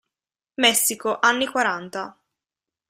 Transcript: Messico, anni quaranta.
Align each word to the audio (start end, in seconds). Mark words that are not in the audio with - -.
Messico, 0.55 1.19
anni 1.19 1.45
quaranta. 1.47 2.17